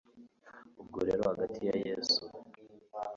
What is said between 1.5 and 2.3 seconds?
ya yesu